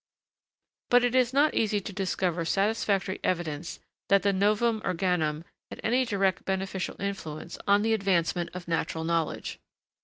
]But 0.89 1.03
it 1.03 1.13
is 1.13 1.31
not 1.31 1.53
easy 1.53 1.79
to 1.79 1.93
discover 1.93 2.43
satisfactory 2.43 3.19
evidence 3.23 3.79
that 4.09 4.23
the 4.23 4.33
'Novum 4.33 4.81
Organum' 4.83 5.43
had 5.69 5.79
any 5.83 6.05
direct 6.05 6.43
beneficial 6.43 6.95
influence 6.99 7.59
on 7.67 7.83
the 7.83 7.93
advancement 7.93 8.49
of 8.55 8.67
natural 8.67 9.03
knowledge. 9.03 9.59